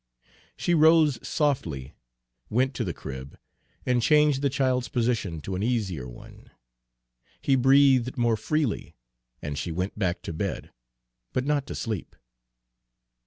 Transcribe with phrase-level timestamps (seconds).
[0.57, 1.93] She rose softly,
[2.49, 3.37] went to the crib,
[3.85, 6.49] and changed the child's position to an easier one.
[7.39, 8.95] He breathed more freely,
[9.43, 10.71] and she went back to bed,
[11.33, 12.15] but not to sleep.